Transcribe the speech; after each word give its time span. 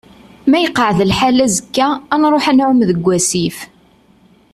Ma 0.49 0.57
iqeεεed 0.61 0.99
lḥal 1.11 1.37
azekka 1.45 1.87
ad 2.13 2.19
nruḥ 2.19 2.45
ad 2.51 2.55
nεumm 2.57 2.79
deg 2.89 3.05
asif. 3.17 3.57